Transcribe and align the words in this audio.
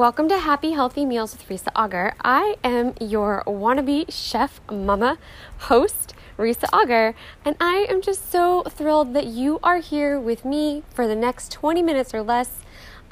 Welcome 0.00 0.30
to 0.30 0.38
Happy 0.38 0.70
Healthy 0.70 1.04
Meals 1.04 1.36
with 1.36 1.46
Risa 1.46 1.68
Auger. 1.76 2.14
I 2.24 2.56
am 2.64 2.94
your 3.02 3.44
wannabe 3.46 4.06
chef 4.08 4.58
mama 4.72 5.18
host, 5.58 6.14
Risa 6.38 6.64
Auger, 6.72 7.14
and 7.44 7.54
I 7.60 7.86
am 7.86 8.00
just 8.00 8.32
so 8.32 8.62
thrilled 8.62 9.12
that 9.12 9.26
you 9.26 9.60
are 9.62 9.76
here 9.76 10.18
with 10.18 10.42
me 10.42 10.84
for 10.88 11.06
the 11.06 11.14
next 11.14 11.52
20 11.52 11.82
minutes 11.82 12.14
or 12.14 12.22
less. 12.22 12.62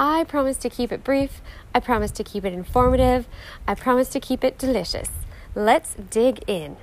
I 0.00 0.24
promise 0.24 0.56
to 0.56 0.70
keep 0.70 0.90
it 0.90 1.04
brief, 1.04 1.42
I 1.74 1.80
promise 1.80 2.10
to 2.12 2.24
keep 2.24 2.46
it 2.46 2.54
informative, 2.54 3.28
I 3.66 3.74
promise 3.74 4.08
to 4.08 4.18
keep 4.18 4.42
it 4.42 4.56
delicious. 4.56 5.10
Let's 5.54 5.94
dig 6.08 6.42
in. 6.46 6.78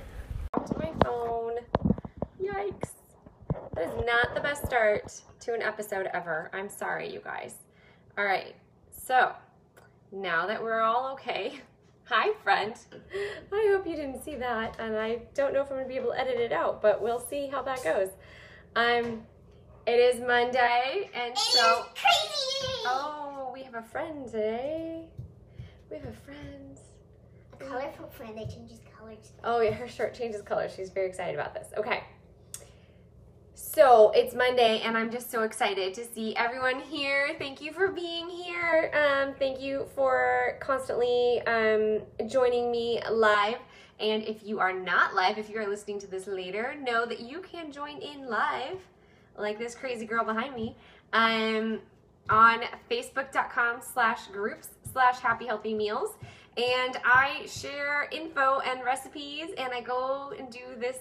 To 0.54 0.78
my 0.78 0.92
phone. 1.02 1.56
Yikes. 2.40 2.90
That 3.74 3.88
is 3.88 4.06
not 4.06 4.36
the 4.36 4.40
best 4.40 4.64
start 4.66 5.20
to 5.40 5.52
an 5.52 5.62
episode 5.62 6.06
ever. 6.14 6.48
I'm 6.52 6.68
sorry, 6.68 7.12
you 7.12 7.18
guys. 7.24 7.56
All 8.16 8.24
right, 8.24 8.54
so 9.04 9.32
now 10.12 10.46
that 10.46 10.62
we're 10.62 10.80
all 10.80 11.12
okay. 11.14 11.60
Hi, 12.04 12.32
friend. 12.42 12.74
I 13.52 13.68
hope 13.72 13.86
you 13.86 13.96
didn't 13.96 14.22
see 14.22 14.36
that, 14.36 14.76
and 14.78 14.96
I 14.96 15.22
don't 15.34 15.52
know 15.52 15.62
if 15.62 15.70
I'm 15.70 15.78
gonna 15.78 15.88
be 15.88 15.96
able 15.96 16.12
to 16.12 16.20
edit 16.20 16.38
it 16.38 16.52
out, 16.52 16.80
but 16.80 17.02
we'll 17.02 17.18
see 17.18 17.48
how 17.48 17.62
that 17.62 17.82
goes. 17.82 18.10
Um, 18.76 19.22
it 19.86 19.98
is 19.98 20.20
Monday, 20.20 21.10
and 21.14 21.36
so 21.36 21.86
crazy. 21.94 22.84
oh, 22.86 23.50
we 23.52 23.62
have 23.64 23.74
a 23.74 23.82
friend 23.82 24.26
today. 24.26 25.06
We 25.90 25.96
have 25.96 26.06
a 26.06 26.12
friend. 26.12 26.78
A 27.52 27.64
colorful 27.64 28.08
friend 28.10 28.38
that 28.38 28.50
changes 28.50 28.80
colors. 28.96 29.32
Oh 29.42 29.60
yeah, 29.60 29.72
her 29.72 29.88
shirt 29.88 30.14
changes 30.14 30.42
colors. 30.42 30.72
She's 30.76 30.90
very 30.90 31.08
excited 31.08 31.34
about 31.34 31.54
this. 31.54 31.68
Okay. 31.76 32.04
So 33.58 34.10
it's 34.14 34.34
Monday, 34.34 34.82
and 34.84 34.98
I'm 34.98 35.10
just 35.10 35.30
so 35.30 35.42
excited 35.42 35.94
to 35.94 36.04
see 36.04 36.36
everyone 36.36 36.78
here. 36.78 37.34
Thank 37.38 37.62
you 37.62 37.72
for 37.72 37.88
being 37.88 38.28
here. 38.28 38.92
Um, 38.92 39.32
thank 39.38 39.62
you 39.62 39.86
for 39.94 40.58
constantly 40.60 41.40
um, 41.46 42.02
joining 42.28 42.70
me 42.70 43.00
live. 43.10 43.56
And 43.98 44.22
if 44.24 44.44
you 44.44 44.60
are 44.60 44.74
not 44.74 45.14
live, 45.14 45.38
if 45.38 45.48
you 45.48 45.58
are 45.58 45.66
listening 45.66 45.98
to 46.00 46.06
this 46.06 46.26
later, 46.26 46.74
know 46.82 47.06
that 47.06 47.20
you 47.20 47.40
can 47.40 47.72
join 47.72 47.96
in 47.96 48.28
live, 48.28 48.76
like 49.38 49.58
this 49.58 49.74
crazy 49.74 50.04
girl 50.04 50.22
behind 50.22 50.54
me, 50.54 50.76
um, 51.14 51.80
on 52.28 52.60
facebook.com 52.90 53.80
slash 53.80 54.26
groups 54.26 54.68
slash 54.92 55.18
happy 55.20 55.46
healthy 55.46 55.72
meals. 55.72 56.10
And 56.58 56.98
I 57.06 57.46
share 57.46 58.06
info 58.12 58.60
and 58.60 58.84
recipes, 58.84 59.48
and 59.56 59.72
I 59.72 59.80
go 59.80 60.34
and 60.38 60.50
do 60.50 60.78
this 60.78 60.98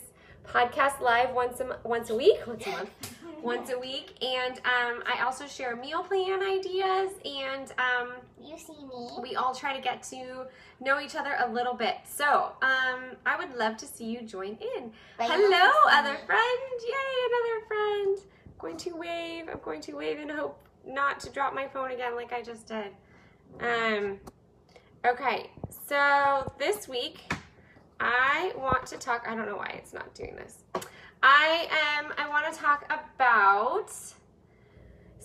podcast 0.47 0.99
live 1.01 1.31
once 1.33 1.59
a, 1.59 1.77
once 1.83 2.09
a 2.09 2.15
week, 2.15 2.45
once 2.47 2.65
a 2.67 2.71
month, 2.71 2.89
once 3.41 3.69
a 3.71 3.77
week. 3.79 4.13
And 4.23 4.57
um, 4.59 5.03
I 5.05 5.21
also 5.23 5.47
share 5.47 5.75
meal 5.75 6.03
plan 6.03 6.41
ideas, 6.43 7.11
and 7.25 7.71
um, 7.79 8.13
You 8.43 8.57
see 8.57 8.73
me? 8.73 9.07
we 9.21 9.35
all 9.35 9.53
try 9.53 9.75
to 9.75 9.81
get 9.81 10.03
to 10.03 10.45
know 10.79 10.99
each 10.99 11.15
other 11.15 11.35
a 11.39 11.51
little 11.51 11.73
bit. 11.73 11.97
So 12.05 12.53
um, 12.61 13.15
I 13.25 13.37
would 13.37 13.55
love 13.55 13.77
to 13.77 13.85
see 13.85 14.05
you 14.05 14.21
join 14.21 14.57
in. 14.75 14.91
But 15.17 15.27
Hello, 15.29 15.71
other 15.89 16.17
friend! 16.25 16.81
Yay, 16.81 17.25
another 17.29 17.65
friend! 17.67 18.17
I'm 18.45 18.53
going 18.59 18.77
to 18.77 18.91
wave. 18.95 19.49
I'm 19.51 19.59
going 19.63 19.81
to 19.81 19.93
wave 19.93 20.19
and 20.19 20.31
hope 20.31 20.59
not 20.85 21.19
to 21.21 21.29
drop 21.29 21.53
my 21.53 21.67
phone 21.67 21.91
again 21.91 22.15
like 22.15 22.31
I 22.33 22.41
just 22.41 22.67
did. 22.67 22.87
Um. 23.59 24.19
Okay, 25.05 25.51
so 25.87 26.51
this 26.57 26.87
week 26.87 27.31
I 27.99 28.53
want 28.57 28.85
to 28.87 28.97
talk. 28.97 29.25
I 29.27 29.35
don't 29.35 29.45
know 29.45 29.57
why 29.57 29.73
it's 29.77 29.93
not 29.93 30.13
doing 30.13 30.35
this. 30.35 30.63
I 31.23 31.67
am, 31.97 32.13
I 32.17 32.29
want 32.29 32.53
to 32.53 32.59
talk 32.59 32.85
about 32.85 33.91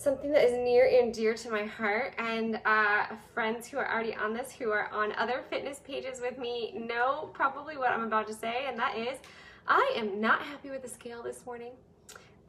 something 0.01 0.31
that 0.31 0.43
is 0.43 0.53
near 0.53 0.87
and 0.87 1.13
dear 1.13 1.35
to 1.35 1.51
my 1.51 1.63
heart 1.63 2.15
and 2.17 2.59
uh, 2.65 3.05
friends 3.35 3.67
who 3.67 3.77
are 3.77 3.93
already 3.93 4.15
on 4.15 4.33
this 4.33 4.51
who 4.51 4.71
are 4.71 4.89
on 4.91 5.11
other 5.13 5.43
fitness 5.47 5.79
pages 5.85 6.19
with 6.19 6.39
me 6.39 6.73
know 6.87 7.29
probably 7.33 7.77
what 7.77 7.91
i'm 7.91 8.03
about 8.03 8.25
to 8.25 8.33
say 8.33 8.65
and 8.67 8.79
that 8.79 8.97
is 8.97 9.19
i 9.67 9.93
am 9.95 10.19
not 10.19 10.41
happy 10.41 10.71
with 10.71 10.81
the 10.81 10.89
scale 10.89 11.21
this 11.21 11.45
morning 11.45 11.71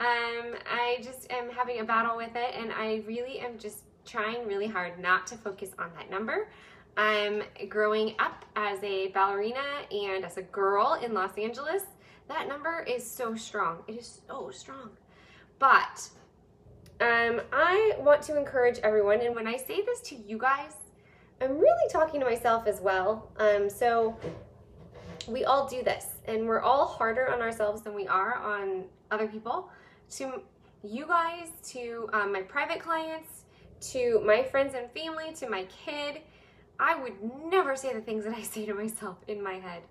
um, 0.00 0.54
i 0.70 0.96
just 1.02 1.30
am 1.30 1.50
having 1.50 1.80
a 1.80 1.84
battle 1.84 2.16
with 2.16 2.34
it 2.34 2.54
and 2.56 2.72
i 2.72 3.02
really 3.06 3.38
am 3.40 3.58
just 3.58 3.82
trying 4.06 4.46
really 4.46 4.66
hard 4.66 4.98
not 4.98 5.26
to 5.26 5.36
focus 5.36 5.70
on 5.78 5.90
that 5.94 6.10
number 6.10 6.48
i'm 6.96 7.42
growing 7.68 8.14
up 8.18 8.44
as 8.56 8.82
a 8.82 9.08
ballerina 9.08 9.60
and 9.90 10.24
as 10.24 10.36
a 10.36 10.42
girl 10.42 10.98
in 11.02 11.14
los 11.14 11.36
angeles 11.36 11.82
that 12.28 12.48
number 12.48 12.84
is 12.88 13.08
so 13.08 13.34
strong 13.34 13.78
it 13.88 13.96
is 13.96 14.20
so 14.26 14.50
strong 14.50 14.90
but 15.58 16.10
um, 17.02 17.40
I 17.52 17.96
want 17.98 18.22
to 18.22 18.38
encourage 18.38 18.78
everyone, 18.78 19.20
and 19.22 19.34
when 19.34 19.48
I 19.48 19.56
say 19.56 19.82
this 19.84 20.00
to 20.02 20.14
you 20.14 20.38
guys, 20.38 20.74
I'm 21.40 21.58
really 21.58 21.88
talking 21.90 22.20
to 22.20 22.26
myself 22.26 22.68
as 22.68 22.80
well. 22.80 23.32
Um, 23.38 23.68
so 23.68 24.16
we 25.26 25.44
all 25.44 25.66
do 25.66 25.82
this, 25.82 26.06
and 26.26 26.46
we're 26.46 26.60
all 26.60 26.86
harder 26.86 27.28
on 27.28 27.40
ourselves 27.40 27.82
than 27.82 27.94
we 27.94 28.06
are 28.06 28.36
on 28.36 28.84
other 29.10 29.26
people. 29.26 29.68
To 30.18 30.42
you 30.84 31.06
guys, 31.06 31.48
to 31.70 32.08
um, 32.12 32.32
my 32.32 32.42
private 32.42 32.78
clients, 32.78 33.46
to 33.92 34.22
my 34.24 34.44
friends 34.44 34.74
and 34.76 34.88
family, 34.92 35.32
to 35.40 35.48
my 35.48 35.64
kid, 35.64 36.20
I 36.78 37.00
would 37.00 37.14
never 37.50 37.76
say 37.76 37.92
the 37.92 38.00
things 38.00 38.24
that 38.24 38.34
I 38.34 38.42
say 38.42 38.66
to 38.66 38.74
myself 38.74 39.18
in 39.28 39.42
my 39.42 39.54
head 39.54 39.82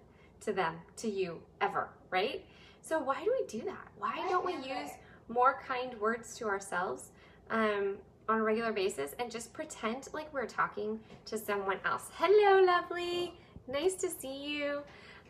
to 0.41 0.53
them, 0.53 0.75
to 0.97 1.09
you, 1.09 1.41
ever, 1.61 1.89
right? 2.09 2.45
So 2.81 2.99
why 2.99 3.23
do 3.23 3.33
we 3.39 3.45
do 3.47 3.63
that? 3.65 3.87
Why 3.97 4.25
don't 4.29 4.45
we 4.45 4.55
use 4.55 4.91
more 5.27 5.61
kind 5.67 5.99
words 5.99 6.35
to 6.37 6.47
ourselves 6.47 7.09
um, 7.49 7.97
on 8.27 8.39
a 8.39 8.43
regular 8.43 8.71
basis 8.71 9.15
and 9.19 9.31
just 9.31 9.53
pretend 9.53 10.07
like 10.13 10.33
we're 10.33 10.47
talking 10.47 10.99
to 11.25 11.37
someone 11.37 11.77
else. 11.85 12.09
Hello, 12.13 12.63
lovely. 12.63 13.33
Nice 13.67 13.95
to 13.95 14.09
see 14.09 14.45
you. 14.45 14.81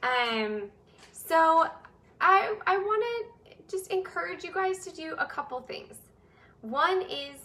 Um, 0.03 0.69
so 1.11 1.67
I 2.19 2.55
I 2.65 2.77
want 2.77 3.03
to 3.03 3.55
just 3.69 3.91
encourage 3.91 4.43
you 4.43 4.51
guys 4.53 4.83
to 4.85 4.95
do 4.95 5.15
a 5.17 5.25
couple 5.25 5.59
things. 5.61 5.95
One 6.61 7.01
is 7.01 7.39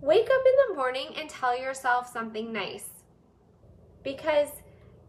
wake 0.00 0.26
up 0.26 0.42
in 0.46 0.54
the 0.68 0.74
morning 0.74 1.08
and 1.16 1.28
tell 1.28 1.58
yourself 1.58 2.10
something 2.12 2.52
nice 2.52 2.88
because 4.06 4.48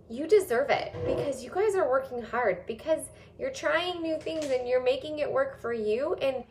you 0.10 0.26
deserve 0.28 0.72
it 0.72 0.92
because 1.06 1.44
you 1.44 1.52
guys 1.52 1.76
are 1.76 1.88
working 1.88 2.20
hard 2.20 2.66
because 2.66 3.02
you're 3.38 3.52
trying 3.52 4.02
new 4.02 4.18
things 4.20 4.46
and 4.46 4.68
you're 4.68 4.84
making 4.84 5.20
it 5.20 5.32
work 5.32 5.62
for 5.62 5.72
you. 5.72 6.16
And 6.16 6.44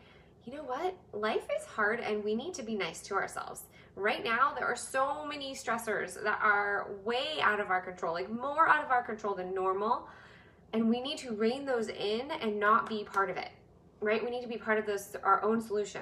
you 0.45 0.53
know 0.53 0.63
what? 0.63 0.95
Life 1.11 1.45
is 1.59 1.65
hard 1.65 1.99
and 1.99 2.23
we 2.23 2.35
need 2.35 2.53
to 2.53 2.63
be 2.63 2.73
nice 2.73 3.01
to 3.01 3.15
ourselves. 3.15 3.63
Right 3.97 4.23
now 4.23 4.53
there 4.55 4.65
are 4.65 4.77
so 4.77 5.25
many 5.25 5.53
stressors 5.53 6.23
that 6.23 6.39
are 6.41 6.87
way 7.03 7.41
out 7.41 7.59
of 7.59 7.69
our 7.69 7.81
control 7.81 8.13
like 8.13 8.31
more 8.31 8.69
out 8.69 8.85
of 8.85 8.91
our 8.91 9.03
control 9.03 9.35
than 9.35 9.53
normal. 9.53 10.07
And 10.71 10.89
we 10.89 11.01
need 11.01 11.17
to 11.19 11.33
rein 11.33 11.65
those 11.65 11.89
in 11.89 12.31
and 12.31 12.57
not 12.57 12.87
be 12.87 13.03
part 13.03 13.29
of 13.29 13.35
it 13.35 13.49
right? 13.99 14.23
We 14.23 14.29
need 14.29 14.41
to 14.41 14.47
be 14.47 14.57
part 14.57 14.77
of 14.77 14.85
this 14.85 15.15
our 15.23 15.43
own 15.43 15.61
solution. 15.61 16.01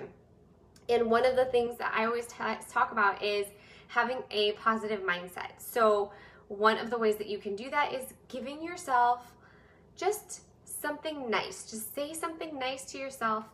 And 0.89 1.09
one 1.09 1.25
of 1.25 1.35
the 1.35 1.45
things 1.45 1.78
that 1.78 1.94
i 1.95 2.05
always 2.05 2.28
ta 2.28 2.57
talk 2.69 2.91
about 2.91 3.23
is 3.23 3.47
having 3.88 4.17
a 4.31 4.51
positive 4.53 5.01
mindset. 5.01 5.51
So 5.57 6.11
one 6.47 6.78
of 6.78 6.89
the 6.89 6.97
ways 6.97 7.16
that 7.17 7.28
you 7.28 7.38
can 7.38 7.56
do 7.56 7.69
that 7.69 7.94
is 7.94 8.13
giving 8.28 8.63
yourself 8.63 9.33
just 9.95 10.41
something 10.63 11.29
nice. 11.29 11.69
Just 11.69 11.94
say 11.95 12.13
something 12.13 12.57
nice 12.59 12.85
to 12.91 12.97
yourself 12.97 13.45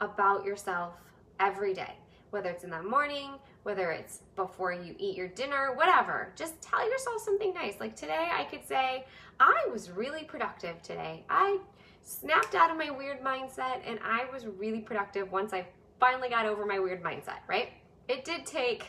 about 0.00 0.44
yourself 0.44 0.94
every 1.40 1.72
day, 1.72 1.94
whether 2.30 2.50
it's 2.50 2.64
in 2.64 2.70
the 2.70 2.82
morning, 2.82 3.30
whether 3.62 3.90
it's 3.90 4.20
before 4.36 4.72
you 4.72 4.94
eat 4.98 5.16
your 5.16 5.28
dinner, 5.28 5.74
whatever. 5.74 6.32
Just 6.36 6.60
tell 6.60 6.88
yourself 6.88 7.22
something 7.22 7.54
nice. 7.54 7.80
Like 7.80 7.96
today, 7.96 8.28
I 8.32 8.44
could 8.44 8.66
say, 8.66 9.06
I 9.40 9.66
was 9.72 9.90
really 9.90 10.24
productive 10.24 10.80
today. 10.82 11.24
I 11.28 11.58
snapped 12.02 12.54
out 12.54 12.70
of 12.70 12.76
my 12.76 12.90
weird 12.90 13.22
mindset 13.22 13.80
and 13.86 13.98
I 14.04 14.26
was 14.32 14.46
really 14.46 14.80
productive 14.80 15.32
once 15.32 15.52
I 15.52 15.66
finally 15.98 16.28
got 16.28 16.46
over 16.46 16.64
my 16.64 16.78
weird 16.78 17.02
mindset, 17.02 17.40
right? 17.48 17.70
It 18.08 18.24
did 18.24 18.46
take 18.46 18.84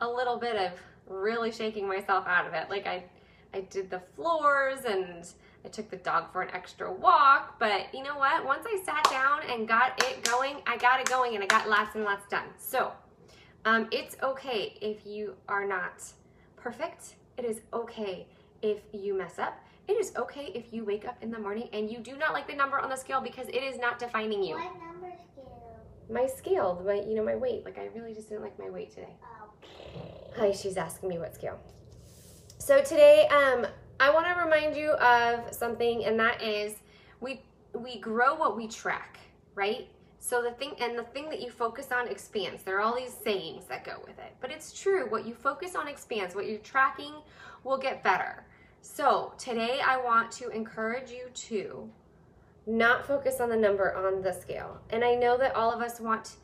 a 0.00 0.08
little 0.08 0.36
bit 0.36 0.56
of 0.56 0.72
really 1.08 1.50
shaking 1.52 1.86
myself 1.86 2.26
out 2.26 2.46
of 2.46 2.54
it. 2.54 2.68
Like 2.70 2.86
I 2.86 3.04
I 3.54 3.62
did 3.62 3.90
the 3.90 4.00
floors 4.14 4.84
and 4.84 5.26
I 5.64 5.68
took 5.68 5.90
the 5.90 5.96
dog 5.96 6.32
for 6.32 6.42
an 6.42 6.54
extra 6.54 6.92
walk, 6.92 7.58
but 7.58 7.92
you 7.92 8.02
know 8.02 8.16
what? 8.16 8.44
Once 8.44 8.64
I 8.66 8.80
sat 8.84 9.04
down 9.10 9.40
and 9.50 9.66
got 9.66 10.02
it 10.04 10.22
going, 10.24 10.56
I 10.66 10.76
got 10.76 11.00
it 11.00 11.08
going 11.08 11.34
and 11.34 11.42
I 11.42 11.46
got 11.46 11.68
lots 11.68 11.94
and 11.94 12.04
lots 12.04 12.28
done. 12.28 12.46
So, 12.58 12.92
um, 13.64 13.88
it's 13.90 14.16
okay 14.22 14.78
if 14.80 15.06
you 15.06 15.34
are 15.48 15.66
not 15.66 16.04
perfect. 16.56 17.16
It 17.36 17.44
is 17.44 17.60
okay 17.72 18.26
if 18.62 18.78
you 18.92 19.16
mess 19.16 19.38
up. 19.38 19.58
It 19.88 19.94
is 19.94 20.12
okay 20.16 20.52
if 20.54 20.72
you 20.72 20.84
wake 20.84 21.06
up 21.06 21.16
in 21.22 21.30
the 21.30 21.38
morning 21.38 21.68
and 21.72 21.90
you 21.90 21.98
do 21.98 22.16
not 22.16 22.34
like 22.34 22.46
the 22.46 22.54
number 22.54 22.78
on 22.78 22.90
the 22.90 22.96
scale 22.96 23.20
because 23.20 23.48
it 23.48 23.62
is 23.62 23.78
not 23.78 23.98
defining 23.98 24.42
you. 24.42 24.54
What 24.54 24.78
number 24.78 25.12
scale? 25.32 25.76
My 26.10 26.26
scale, 26.26 26.82
my 26.84 26.94
you 26.94 27.14
know 27.14 27.24
my 27.24 27.36
weight. 27.36 27.64
Like 27.64 27.78
I 27.78 27.88
really 27.94 28.14
just 28.14 28.28
didn't 28.28 28.42
like 28.42 28.58
my 28.58 28.68
weight 28.68 28.90
today. 28.90 29.16
Hi, 30.38 30.52
she's 30.52 30.76
asking 30.76 31.08
me 31.08 31.18
what 31.18 31.34
scale. 31.34 31.58
So 32.58 32.80
today, 32.80 33.26
um, 33.26 33.66
I 33.98 34.14
want 34.14 34.26
to 34.26 34.40
remind 34.40 34.76
you 34.76 34.90
of 34.92 35.52
something, 35.52 36.04
and 36.04 36.16
that 36.20 36.40
is 36.40 36.76
we 37.20 37.42
we 37.74 37.98
grow 37.98 38.36
what 38.36 38.56
we 38.56 38.68
track, 38.68 39.18
right? 39.56 39.88
So 40.20 40.40
the 40.40 40.52
thing 40.52 40.74
and 40.80 40.96
the 40.96 41.02
thing 41.02 41.28
that 41.30 41.42
you 41.42 41.50
focus 41.50 41.88
on 41.90 42.06
expands. 42.06 42.62
There 42.62 42.76
are 42.76 42.82
all 42.82 42.94
these 42.94 43.12
sayings 43.12 43.64
that 43.64 43.84
go 43.84 43.96
with 44.06 44.16
it. 44.20 44.32
But 44.40 44.52
it's 44.52 44.80
true. 44.80 45.10
What 45.10 45.26
you 45.26 45.34
focus 45.34 45.74
on 45.74 45.88
expands. 45.88 46.36
What 46.36 46.46
you're 46.46 46.58
tracking 46.58 47.14
will 47.64 47.78
get 47.78 48.04
better. 48.04 48.46
So 48.80 49.32
today 49.38 49.80
I 49.84 49.96
want 49.96 50.30
to 50.32 50.50
encourage 50.50 51.10
you 51.10 51.30
to 51.48 51.90
not 52.64 53.04
focus 53.04 53.40
on 53.40 53.48
the 53.48 53.56
number 53.56 53.92
on 53.92 54.22
the 54.22 54.32
scale. 54.32 54.78
And 54.90 55.02
I 55.02 55.16
know 55.16 55.36
that 55.36 55.56
all 55.56 55.72
of 55.72 55.82
us 55.82 55.98
want 55.98 56.36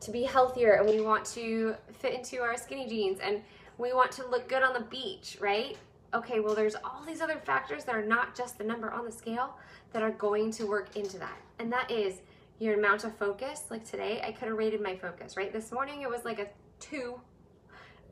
to 0.00 0.10
be 0.10 0.22
healthier 0.22 0.74
and 0.74 0.88
we 0.88 1.00
want 1.00 1.24
to 1.24 1.74
fit 1.92 2.14
into 2.14 2.40
our 2.40 2.56
skinny 2.56 2.86
jeans 2.88 3.18
and 3.20 3.42
we 3.78 3.92
want 3.92 4.12
to 4.12 4.26
look 4.26 4.48
good 4.48 4.62
on 4.62 4.72
the 4.72 4.86
beach, 4.88 5.38
right? 5.40 5.76
Okay, 6.12 6.40
well, 6.40 6.54
there's 6.54 6.76
all 6.76 7.02
these 7.06 7.20
other 7.20 7.40
factors 7.44 7.84
that 7.84 7.94
are 7.94 8.04
not 8.04 8.36
just 8.36 8.58
the 8.58 8.64
number 8.64 8.90
on 8.90 9.04
the 9.04 9.10
scale 9.10 9.56
that 9.92 10.02
are 10.02 10.12
going 10.12 10.52
to 10.52 10.64
work 10.64 10.96
into 10.96 11.18
that. 11.18 11.36
And 11.58 11.72
that 11.72 11.90
is 11.90 12.20
your 12.58 12.78
amount 12.78 13.04
of 13.04 13.16
focus. 13.16 13.64
Like 13.70 13.84
today, 13.84 14.22
I 14.24 14.30
could 14.30 14.48
have 14.48 14.56
rated 14.56 14.80
my 14.80 14.94
focus, 14.94 15.36
right? 15.36 15.52
This 15.52 15.72
morning, 15.72 16.02
it 16.02 16.08
was 16.08 16.24
like 16.24 16.38
a 16.38 16.46
two, 16.78 17.20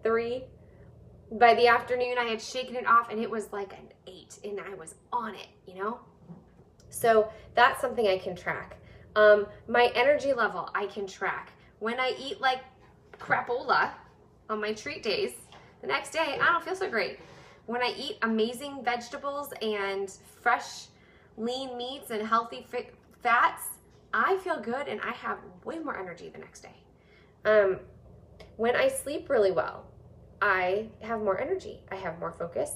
three. 0.03 0.45
By 1.31 1.55
the 1.55 1.69
afternoon, 1.69 2.17
I 2.19 2.25
had 2.25 2.43
shaken 2.43 2.75
it 2.77 2.87
off 2.87 3.11
and 3.11 3.21
it 3.21 3.31
was 3.31 3.53
like 3.53 3.73
an 3.73 3.89
eight, 4.07 4.39
and 4.45 4.61
I 4.61 4.75
was 4.75 4.97
on 5.13 5.35
it, 5.35 5.49
you 5.67 5.75
know? 5.75 6.01
So 6.91 7.31
that's 7.55 7.81
something 7.81 8.07
I 8.07 8.19
can 8.19 8.37
track. 8.37 8.77
Um, 9.17 9.47
my 9.69 9.91
energy 9.95 10.33
level, 10.33 10.69
I 10.75 10.87
can 10.87 11.07
track. 11.07 11.53
When 11.83 11.99
I 11.99 12.15
eat 12.17 12.41
like 12.41 12.61
crapola 13.19 13.91
on 14.49 14.61
my 14.61 14.73
treat 14.73 15.03
days, 15.03 15.33
the 15.81 15.89
next 15.89 16.13
day, 16.13 16.39
I 16.41 16.53
don't 16.53 16.63
feel 16.63 16.77
so 16.77 16.89
great. 16.89 17.19
When 17.67 17.83
I 17.83 17.93
eat 17.99 18.19
amazing 18.23 18.85
vegetables 18.85 19.53
and 19.61 20.09
fresh, 20.41 20.87
lean 21.37 21.77
meats 21.77 22.11
and 22.13 22.25
healthy 22.25 22.65
fats, 23.21 23.65
I 24.15 24.37
feel 24.45 24.61
good 24.61 24.87
and 24.87 25.01
I 25.01 25.11
have 25.11 25.39
way 25.65 25.81
more 25.81 25.99
energy 25.99 26.29
the 26.29 26.39
next 26.39 26.61
day. 26.61 26.77
Um, 27.45 27.81
when 28.59 28.77
I 28.77 28.87
sleep 28.87 29.29
really 29.29 29.51
well, 29.51 29.85
I 30.41 30.87
have 31.01 31.21
more 31.21 31.41
energy, 31.41 31.81
I 31.91 31.97
have 31.97 32.21
more 32.21 32.31
focus. 32.31 32.75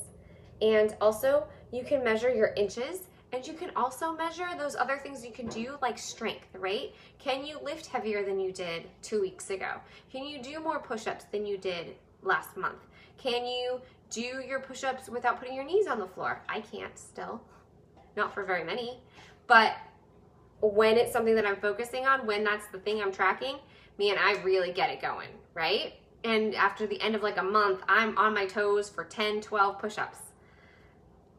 And 0.61 0.97
also, 1.00 1.47
you 1.70 1.85
can 1.85 2.03
measure 2.03 2.35
your 2.35 2.49
inches 2.56 3.03
and 3.36 3.46
you 3.46 3.52
can 3.52 3.70
also 3.76 4.12
measure 4.12 4.48
those 4.56 4.76
other 4.76 4.96
things 4.96 5.22
you 5.22 5.30
can 5.30 5.46
do, 5.48 5.76
like 5.82 5.98
strength, 5.98 6.48
right? 6.58 6.94
Can 7.18 7.44
you 7.44 7.58
lift 7.62 7.84
heavier 7.84 8.24
than 8.24 8.40
you 8.40 8.50
did 8.50 8.84
two 9.02 9.20
weeks 9.20 9.50
ago? 9.50 9.72
Can 10.10 10.24
you 10.24 10.42
do 10.42 10.58
more 10.58 10.78
push 10.78 11.06
ups 11.06 11.24
than 11.24 11.44
you 11.44 11.58
did 11.58 11.96
last 12.22 12.56
month? 12.56 12.86
Can 13.18 13.44
you 13.44 13.82
do 14.08 14.42
your 14.48 14.60
push 14.60 14.84
ups 14.84 15.10
without 15.10 15.38
putting 15.38 15.54
your 15.54 15.64
knees 15.64 15.86
on 15.86 15.98
the 15.98 16.06
floor? 16.06 16.40
I 16.48 16.60
can't 16.60 16.98
still, 16.98 17.42
not 18.16 18.32
for 18.32 18.42
very 18.42 18.64
many. 18.64 19.00
But 19.46 19.76
when 20.62 20.96
it's 20.96 21.12
something 21.12 21.34
that 21.34 21.44
I'm 21.44 21.60
focusing 21.60 22.06
on, 22.06 22.26
when 22.26 22.42
that's 22.42 22.68
the 22.68 22.78
thing 22.78 23.02
I'm 23.02 23.12
tracking, 23.12 23.56
man, 23.98 24.16
I 24.18 24.40
really 24.44 24.72
get 24.72 24.88
it 24.88 25.02
going, 25.02 25.28
right? 25.52 25.92
And 26.24 26.54
after 26.54 26.86
the 26.86 26.98
end 27.02 27.14
of 27.14 27.22
like 27.22 27.36
a 27.36 27.42
month, 27.42 27.82
I'm 27.86 28.16
on 28.16 28.32
my 28.32 28.46
toes 28.46 28.88
for 28.88 29.04
10, 29.04 29.42
12 29.42 29.78
push 29.78 29.98
ups 29.98 30.25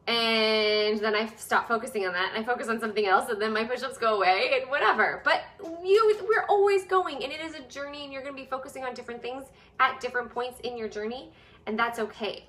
and 0.08 0.98
then 1.00 1.14
I 1.14 1.26
stop 1.36 1.68
focusing 1.68 2.06
on 2.06 2.14
that 2.14 2.32
and 2.34 2.42
I 2.42 2.46
focus 2.46 2.68
on 2.68 2.80
something 2.80 3.06
else 3.06 3.28
and 3.28 3.40
then 3.40 3.52
my 3.52 3.64
push-ups 3.64 3.98
go 3.98 4.16
away 4.16 4.58
and 4.58 4.70
whatever. 4.70 5.20
But 5.22 5.42
you 5.84 6.18
we're 6.26 6.46
always 6.48 6.84
going 6.84 7.22
and 7.22 7.30
it 7.30 7.40
is 7.42 7.54
a 7.54 7.60
journey 7.64 8.04
and 8.04 8.12
you're 8.12 8.22
going 8.22 8.34
to 8.34 8.42
be 8.42 8.48
focusing 8.48 8.84
on 8.84 8.94
different 8.94 9.20
things 9.20 9.44
at 9.80 10.00
different 10.00 10.30
points 10.30 10.60
in 10.60 10.78
your 10.78 10.88
journey 10.88 11.30
and 11.66 11.78
that's 11.78 11.98
okay. 11.98 12.46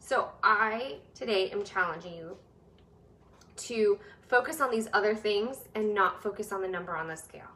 So 0.00 0.28
I 0.42 0.96
today 1.14 1.50
am 1.50 1.64
challenging 1.64 2.14
you 2.14 2.36
to 3.56 3.98
focus 4.28 4.60
on 4.60 4.70
these 4.70 4.88
other 4.92 5.14
things 5.14 5.64
and 5.74 5.94
not 5.94 6.22
focus 6.22 6.52
on 6.52 6.60
the 6.60 6.68
number 6.68 6.94
on 6.94 7.08
the 7.08 7.16
scale. 7.16 7.48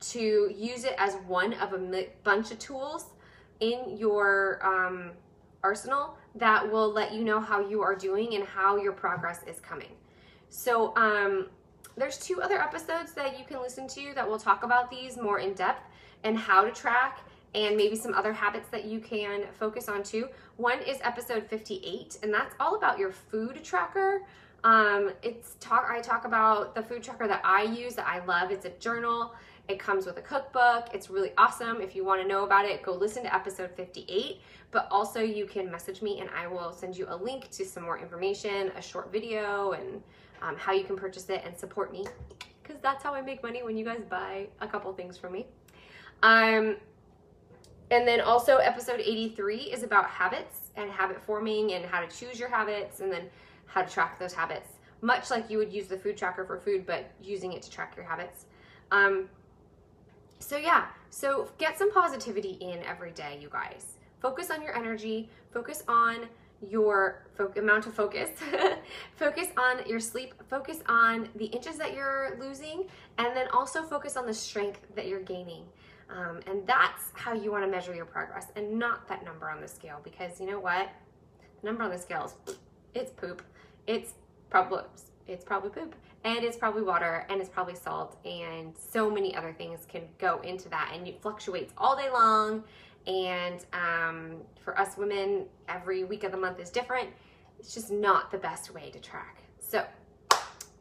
To 0.00 0.52
use 0.52 0.82
it 0.82 0.94
as 0.98 1.14
one 1.28 1.52
of 1.54 1.74
a 1.74 2.08
bunch 2.24 2.50
of 2.50 2.58
tools 2.58 3.04
in 3.60 3.96
your 3.96 4.58
um, 4.66 5.12
arsenal 5.62 6.16
that 6.36 6.70
will 6.70 6.92
let 6.92 7.12
you 7.12 7.24
know 7.24 7.40
how 7.40 7.60
you 7.60 7.82
are 7.82 7.94
doing 7.94 8.34
and 8.34 8.44
how 8.44 8.76
your 8.76 8.92
progress 8.92 9.40
is 9.46 9.60
coming. 9.60 9.90
So, 10.48 10.94
um, 10.96 11.48
there's 11.96 12.18
two 12.18 12.40
other 12.40 12.60
episodes 12.60 13.12
that 13.12 13.38
you 13.38 13.44
can 13.44 13.60
listen 13.60 13.86
to 13.88 14.12
that 14.14 14.26
will 14.28 14.38
talk 14.38 14.62
about 14.62 14.90
these 14.90 15.16
more 15.16 15.38
in 15.38 15.52
depth 15.54 15.82
and 16.24 16.38
how 16.38 16.64
to 16.64 16.70
track 16.70 17.20
and 17.54 17.76
maybe 17.76 17.96
some 17.96 18.14
other 18.14 18.32
habits 18.32 18.68
that 18.68 18.84
you 18.84 19.00
can 19.00 19.42
focus 19.58 19.88
on 19.88 20.02
too. 20.02 20.28
One 20.56 20.80
is 20.80 20.98
episode 21.02 21.46
58, 21.46 22.18
and 22.22 22.32
that's 22.32 22.54
all 22.60 22.76
about 22.76 22.98
your 22.98 23.10
food 23.10 23.62
tracker. 23.64 24.22
Um, 24.62 25.12
it's 25.22 25.56
talk 25.58 25.88
I 25.90 26.00
talk 26.00 26.26
about 26.26 26.74
the 26.74 26.82
food 26.82 27.02
tracker 27.02 27.26
that 27.26 27.40
I 27.44 27.62
use 27.62 27.94
that 27.94 28.06
I 28.06 28.24
love. 28.24 28.50
It's 28.50 28.66
a 28.66 28.70
journal. 28.70 29.34
It 29.70 29.78
comes 29.78 30.04
with 30.04 30.18
a 30.18 30.20
cookbook. 30.20 30.88
It's 30.92 31.10
really 31.10 31.30
awesome. 31.38 31.80
If 31.80 31.94
you 31.94 32.04
want 32.04 32.20
to 32.20 32.26
know 32.26 32.44
about 32.44 32.64
it, 32.64 32.82
go 32.82 32.92
listen 32.92 33.22
to 33.22 33.32
episode 33.32 33.70
58. 33.76 34.40
But 34.72 34.88
also, 34.90 35.20
you 35.20 35.46
can 35.46 35.70
message 35.70 36.02
me 36.02 36.18
and 36.18 36.28
I 36.30 36.48
will 36.48 36.72
send 36.72 36.98
you 36.98 37.06
a 37.08 37.14
link 37.14 37.48
to 37.52 37.64
some 37.64 37.84
more 37.84 37.96
information, 37.96 38.72
a 38.76 38.82
short 38.82 39.12
video, 39.12 39.72
and 39.72 40.02
um, 40.42 40.56
how 40.56 40.72
you 40.72 40.82
can 40.82 40.96
purchase 40.96 41.28
it 41.30 41.42
and 41.46 41.56
support 41.56 41.92
me. 41.92 42.04
Because 42.60 42.80
that's 42.82 43.04
how 43.04 43.14
I 43.14 43.22
make 43.22 43.44
money 43.44 43.62
when 43.62 43.76
you 43.76 43.84
guys 43.84 44.02
buy 44.10 44.48
a 44.60 44.66
couple 44.66 44.92
things 44.92 45.16
from 45.16 45.34
me. 45.34 45.46
Um, 46.24 46.76
and 47.92 48.08
then 48.08 48.20
also, 48.20 48.56
episode 48.56 48.98
83 48.98 49.56
is 49.56 49.84
about 49.84 50.06
habits 50.06 50.72
and 50.74 50.90
habit 50.90 51.22
forming 51.22 51.74
and 51.74 51.84
how 51.84 52.00
to 52.00 52.08
choose 52.08 52.40
your 52.40 52.48
habits 52.48 52.98
and 52.98 53.12
then 53.12 53.22
how 53.66 53.82
to 53.82 53.88
track 53.88 54.18
those 54.18 54.32
habits. 54.32 54.78
Much 55.00 55.30
like 55.30 55.48
you 55.48 55.58
would 55.58 55.72
use 55.72 55.86
the 55.86 55.96
food 55.96 56.16
tracker 56.16 56.44
for 56.44 56.58
food, 56.58 56.84
but 56.86 57.12
using 57.22 57.52
it 57.52 57.62
to 57.62 57.70
track 57.70 57.94
your 57.94 58.04
habits. 58.04 58.46
Um, 58.90 59.28
so 60.40 60.56
yeah, 60.56 60.86
so 61.10 61.48
get 61.58 61.78
some 61.78 61.92
positivity 61.92 62.56
in 62.60 62.82
every 62.82 63.12
day, 63.12 63.38
you 63.40 63.48
guys. 63.50 63.98
Focus 64.20 64.50
on 64.50 64.62
your 64.62 64.76
energy, 64.76 65.30
focus 65.52 65.84
on 65.86 66.26
your 66.66 67.24
fo- 67.34 67.52
amount 67.56 67.86
of 67.86 67.94
focus, 67.94 68.30
focus 69.16 69.48
on 69.56 69.86
your 69.86 70.00
sleep, 70.00 70.34
focus 70.48 70.78
on 70.86 71.28
the 71.36 71.46
inches 71.46 71.76
that 71.76 71.94
you're 71.94 72.36
losing, 72.40 72.86
and 73.18 73.36
then 73.36 73.48
also 73.52 73.82
focus 73.82 74.16
on 74.16 74.26
the 74.26 74.34
strength 74.34 74.80
that 74.94 75.06
you're 75.06 75.22
gaining. 75.22 75.64
Um, 76.10 76.40
and 76.46 76.66
that's 76.66 77.12
how 77.14 77.32
you 77.32 77.52
want 77.52 77.64
to 77.64 77.70
measure 77.70 77.94
your 77.94 78.04
progress 78.04 78.46
and 78.56 78.78
not 78.78 79.06
that 79.08 79.24
number 79.24 79.48
on 79.48 79.60
the 79.60 79.68
scale 79.68 80.00
because 80.02 80.40
you 80.40 80.46
know 80.46 80.58
what? 80.58 80.90
The 81.60 81.66
number 81.66 81.84
on 81.84 81.90
the 81.90 81.98
scale 81.98 82.24
is 82.24 82.56
it's 82.94 83.12
poop. 83.12 83.42
It's 83.86 84.14
probably 84.48 84.82
it's 85.30 85.44
probably 85.44 85.70
poop 85.70 85.94
and 86.24 86.44
it's 86.44 86.56
probably 86.56 86.82
water 86.82 87.26
and 87.30 87.40
it's 87.40 87.48
probably 87.48 87.74
salt 87.74 88.16
and 88.24 88.74
so 88.76 89.10
many 89.10 89.34
other 89.34 89.52
things 89.52 89.86
can 89.88 90.02
go 90.18 90.40
into 90.42 90.68
that 90.68 90.92
and 90.94 91.06
it 91.06 91.20
fluctuates 91.22 91.72
all 91.78 91.96
day 91.96 92.10
long 92.10 92.62
and 93.06 93.64
um, 93.72 94.36
for 94.62 94.78
us 94.78 94.96
women 94.96 95.46
every 95.68 96.04
week 96.04 96.24
of 96.24 96.32
the 96.32 96.38
month 96.38 96.60
is 96.60 96.70
different. 96.70 97.08
It's 97.58 97.74
just 97.74 97.90
not 97.90 98.30
the 98.30 98.38
best 98.38 98.74
way 98.74 98.90
to 98.90 98.98
track. 99.00 99.42
So 99.60 99.84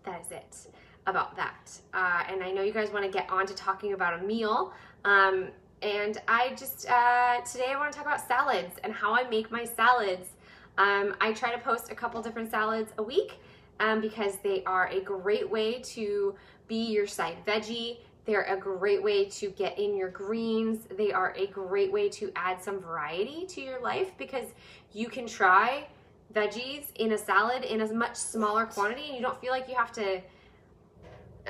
that 0.04 0.22
is 0.22 0.32
it 0.32 0.68
about 1.08 1.36
that. 1.36 1.72
Uh, 1.94 2.24
and 2.30 2.44
i 2.44 2.52
know 2.52 2.62
you 2.62 2.74
guys 2.74 2.92
want 2.92 3.06
to 3.06 3.12
get 3.12 3.30
on 3.30 3.46
to 3.46 3.54
talking 3.56 3.94
about 3.94 4.20
a 4.20 4.24
meal 4.24 4.74
um, 5.06 5.48
and 5.82 6.22
i 6.28 6.50
just 6.58 6.88
uh, 6.90 7.40
today 7.42 7.72
i 7.72 7.78
want 7.78 7.92
to 7.92 7.98
talk 7.98 8.06
about 8.06 8.26
salads 8.28 8.76
and 8.84 8.94
how 8.94 9.16
i 9.16 9.28
make 9.30 9.52
my 9.52 9.64
salads. 9.64 10.30
Um, 10.78 11.16
i 11.20 11.34
try 11.34 11.52
to 11.52 11.60
post 11.60 11.92
a 11.92 11.96
couple 11.96 12.22
different 12.22 12.52
salads 12.52 12.94
a 12.98 13.04
week 13.04 13.40
um, 13.80 14.02
because 14.02 14.38
they 14.44 14.64
are 14.66 14.88
a 14.88 15.02
great 15.02 15.50
way 15.50 15.80
to 15.80 16.36
be 16.68 16.92
your 16.92 17.08
side 17.08 17.38
veggie. 17.46 17.98
They're 18.26 18.44
a 18.44 18.58
great 18.58 19.02
way 19.02 19.26
to 19.26 19.50
get 19.50 19.80
in 19.80 19.98
your 19.98 20.10
greens. 20.10 20.88
They 20.96 21.12
are 21.12 21.34
a 21.36 21.48
great 21.48 21.92
way 21.92 22.10
to 22.10 22.32
add 22.36 22.62
some 22.62 22.80
variety 22.80 23.46
to 23.48 23.62
your 23.62 23.82
life 23.82 24.12
because 24.18 24.46
you 24.94 25.10
can 25.10 25.26
try 25.26 25.88
veggies 26.34 26.96
in 26.96 27.14
a 27.14 27.18
salad 27.18 27.64
in 27.64 27.82
a 27.82 27.94
much 27.94 28.16
smaller 28.16 28.66
quantity 28.66 29.08
and 29.08 29.16
you 29.16 29.22
don't 29.22 29.40
feel 29.42 29.52
like 29.52 29.68
you 29.68 29.76
have 29.76 29.92
to 29.94 30.22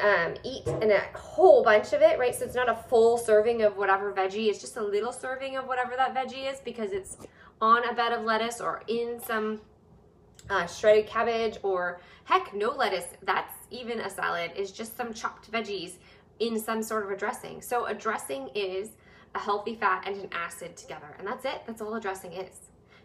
um, 0.02 0.36
eat 0.46 0.66
in 0.82 0.92
a 0.92 1.02
whole 1.18 1.64
bunch 1.64 1.92
of 1.92 2.02
it, 2.02 2.18
right? 2.18 2.34
So 2.34 2.46
it's 2.46 2.56
not 2.56 2.70
a 2.70 2.76
full 2.76 3.18
serving 3.18 3.64
of 3.64 3.76
whatever 3.76 4.14
veggie, 4.14 4.48
it's 4.48 4.62
just 4.62 4.78
a 4.78 4.84
little 4.84 5.12
serving 5.12 5.58
of 5.58 5.68
whatever 5.68 5.96
that 5.98 6.16
veggie 6.16 6.50
is 6.50 6.60
because 6.60 6.92
it's 6.92 7.18
on 7.62 7.88
a 7.90 7.94
bed 7.94 8.14
of 8.14 8.24
lettuce 8.24 8.62
or 8.62 8.84
in 8.88 9.20
some 9.22 9.60
uh, 10.50 10.66
shredded 10.66 11.08
cabbage 11.08 11.58
or 11.64 12.02
heck, 12.24 12.54
no 12.54 12.72
lettuce. 12.72 13.08
That's 13.24 13.54
even 13.72 14.00
a 14.00 14.10
salad, 14.10 14.52
is 14.56 14.72
just 14.72 14.96
some 14.98 15.14
chopped 15.14 15.52
veggies 15.52 15.94
in 16.40 16.60
some 16.60 16.82
sort 16.82 17.06
of 17.06 17.12
a 17.12 17.18
dressing. 17.18 17.62
So 17.62 17.86
a 17.86 17.94
dressing 17.94 18.50
is 18.56 18.92
a 19.36 19.40
healthy 19.40 19.76
fat 19.76 20.04
and 20.08 20.16
an 20.18 20.30
acid 20.32 20.76
together. 20.76 21.16
And 21.18 21.28
that's 21.28 21.46
it. 21.46 21.62
That's 21.68 21.82
all 21.82 21.94
a 21.96 22.02
dressing 22.02 22.34
is. 22.34 22.56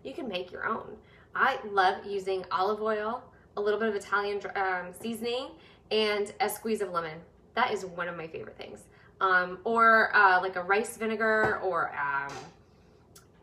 You 0.02 0.14
can 0.14 0.28
make 0.28 0.52
your 0.52 0.66
own. 0.66 0.96
I 1.34 1.58
love 1.70 2.06
using 2.06 2.44
olive 2.50 2.80
oil, 2.80 3.22
a 3.56 3.60
little 3.60 3.78
bit 3.78 3.88
of 3.88 3.94
Italian 3.94 4.40
um, 4.54 4.92
seasoning, 4.98 5.48
and 5.90 6.32
a 6.40 6.48
squeeze 6.48 6.80
of 6.80 6.90
lemon. 6.90 7.18
That 7.54 7.72
is 7.72 7.84
one 7.84 8.08
of 8.08 8.16
my 8.16 8.26
favorite 8.26 8.56
things. 8.56 8.84
Um, 9.20 9.58
or 9.64 10.14
uh, 10.14 10.40
like 10.40 10.56
a 10.56 10.62
rice 10.62 10.96
vinegar 10.96 11.60
or 11.62 11.94
um, 11.98 12.32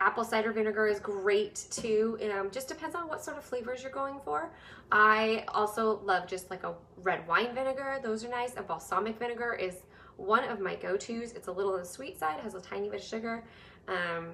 apple 0.01 0.24
cider 0.24 0.51
vinegar 0.51 0.88
is 0.88 1.00
great 1.00 1.67
too. 1.70 2.17
Um, 2.38 2.50
just 2.51 2.67
depends 2.67 2.96
on 2.96 3.08
what 3.08 3.24
sort 3.24 3.38
of 3.38 3.43
flavors 3.43 3.84
you're 3.84 3.91
going 3.91 4.20
for. 4.25 4.51
I 4.91 5.46
also 5.50 6.01
love 6.03 6.27
just 6.27 6.50
like 6.50 6.63
a 6.63 6.74
red 7.03 7.25
wine 7.27 7.53
vinegar. 7.53 8.00
Those 8.01 8.25
are 8.25 8.29
nice. 8.29 8.53
A 8.58 8.63
balsamic 8.63 9.20
vinegar 9.20 9.53
is 9.53 9.84
one 10.17 10.43
of 10.43 10.60
my 10.60 10.75
go-tos. 10.75 11.34
It's 11.34 11.48
a 11.48 11.51
little 11.51 11.74
on 11.74 11.79
the 11.79 11.86
sweet 11.86 12.17
side, 12.20 12.39
has 12.39 12.55
a 12.55 12.62
tiny 12.62 12.89
bit 12.89 13.00
of 13.00 13.05
sugar. 13.05 13.43
Um, 13.88 14.31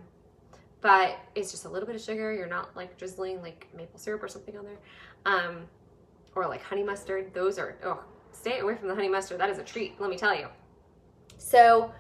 but 0.79 1.17
it's 1.35 1.51
just 1.51 1.65
a 1.65 1.69
little 1.69 1.85
bit 1.85 1.95
of 1.95 2.01
sugar. 2.01 2.33
You're 2.33 2.47
not 2.47 2.73
like 2.75 2.97
drizzling 2.97 3.41
like 3.41 3.67
maple 3.75 3.99
syrup 3.99 4.23
or 4.23 4.29
something 4.29 4.57
on 4.57 4.63
there. 4.63 4.79
Um, 5.25 5.65
or 6.33 6.47
like 6.47 6.63
honey 6.63 6.83
mustard. 6.83 7.33
Those 7.33 7.59
are, 7.59 7.75
oh, 7.83 7.99
stay 8.31 8.59
away 8.59 8.75
from 8.75 8.87
the 8.87 8.95
honey 8.95 9.09
mustard. 9.09 9.37
That 9.39 9.49
is 9.49 9.57
a 9.57 9.63
treat, 9.63 9.99
let 9.99 10.09
me 10.09 10.17
tell 10.17 10.33
you. 10.33 10.47
So 11.37 11.91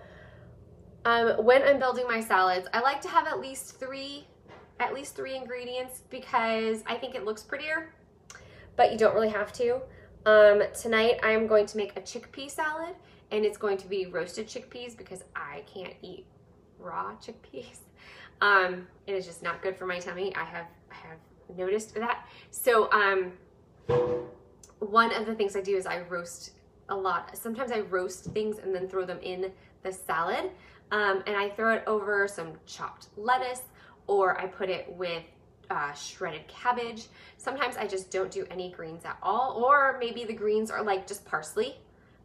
um, 1.07 1.45
when 1.45 1.63
I'm 1.63 1.79
building 1.79 2.05
my 2.05 2.19
salads, 2.19 2.67
I 2.73 2.81
like 2.81 2.99
to 2.99 3.07
have 3.07 3.27
at 3.27 3.39
least 3.39 3.79
three, 3.79 4.27
at 4.81 4.93
least 4.93 5.15
three 5.15 5.37
ingredients 5.37 6.01
because 6.09 6.83
I 6.85 6.95
think 6.95 7.15
it 7.15 7.23
looks 7.23 7.43
prettier, 7.43 7.93
but 8.75 8.91
you 8.91 8.97
don't 8.97 9.15
really 9.15 9.29
have 9.29 9.53
to. 9.53 9.79
Um, 10.25 10.63
tonight 10.77 11.21
I'm 11.23 11.47
going 11.47 11.65
to 11.67 11.77
make 11.77 11.95
a 11.95 12.01
chickpea 12.01 12.51
salad 12.51 12.93
and 13.31 13.45
it's 13.45 13.57
going 13.57 13.77
to 13.77 13.87
be 13.87 14.07
roasted 14.07 14.47
chickpeas 14.47 14.97
because 14.97 15.23
I 15.33 15.63
can't 15.73 15.93
eat 16.01 16.25
raw 16.77 17.15
chickpeas. 17.25 17.79
Um, 18.41 18.85
it 19.07 19.13
is 19.13 19.25
just 19.25 19.41
not 19.41 19.61
good 19.61 19.77
for 19.77 19.85
my 19.85 19.99
tummy. 19.99 20.35
I 20.35 20.43
have, 20.43 20.65
I 20.91 20.95
have 21.07 21.57
noticed 21.57 21.95
that. 21.95 22.27
So, 22.51 22.91
um, 22.91 23.31
one 24.79 25.13
of 25.13 25.25
the 25.25 25.33
things 25.33 25.55
I 25.55 25.61
do 25.61 25.77
is 25.77 25.85
I 25.85 26.01
roast 26.01 26.51
a 26.89 26.95
lot. 26.95 27.37
Sometimes 27.37 27.71
I 27.71 27.79
roast 27.79 28.25
things 28.25 28.57
and 28.59 28.75
then 28.75 28.89
throw 28.89 29.05
them 29.05 29.19
in 29.21 29.53
the 29.83 29.91
salad. 29.91 30.51
Um, 30.91 31.23
and 31.27 31.35
I 31.35 31.49
throw 31.49 31.73
it 31.73 31.83
over 31.85 32.27
some 32.27 32.53
chopped 32.65 33.07
lettuce 33.17 33.63
or 34.07 34.39
I 34.39 34.47
put 34.47 34.69
it 34.69 34.91
with 34.93 35.23
uh, 35.69 35.91
shredded 35.93 36.47
cabbage. 36.47 37.07
Sometimes 37.37 37.75
I 37.77 37.87
just 37.87 38.09
don't 38.09 38.31
do 38.31 38.45
any 38.49 38.71
greens 38.71 39.03
at 39.05 39.17
all, 39.21 39.61
or 39.63 39.97
maybe 39.99 40.23
the 40.23 40.33
greens 40.33 40.71
are 40.71 40.81
like 40.81 41.05
just 41.05 41.25
parsley. 41.25 41.77